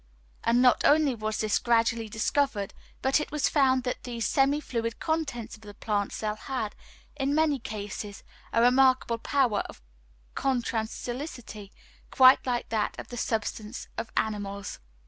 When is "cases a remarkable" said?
7.59-9.19